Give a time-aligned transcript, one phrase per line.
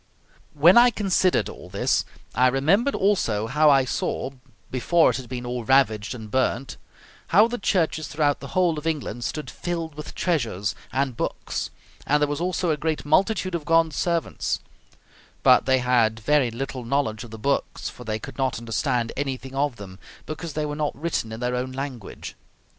[0.55, 4.31] When I considered all this I remembered also how I saw,
[4.71, 6.77] before it had been all ravaged and burnt,
[7.27, 11.69] how the churches throughout the whole of England stood filled with treasures and books,
[12.07, 14.59] and there was also a great multitude of God's servants;
[15.43, 19.53] but they had very little knowledge of the books, for they could not understand anything
[19.53, 22.33] of them, because they were not written in their own language.